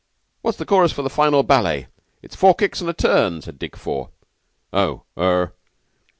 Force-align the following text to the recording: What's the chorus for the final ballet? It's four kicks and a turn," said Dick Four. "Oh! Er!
What's 0.41 0.57
the 0.57 0.65
chorus 0.65 0.91
for 0.91 1.03
the 1.03 1.11
final 1.11 1.43
ballet? 1.43 1.85
It's 2.23 2.35
four 2.35 2.55
kicks 2.55 2.81
and 2.81 2.89
a 2.89 2.93
turn," 2.93 3.39
said 3.43 3.59
Dick 3.59 3.75
Four. 3.75 4.09
"Oh! 4.73 5.03
Er! 5.15 5.53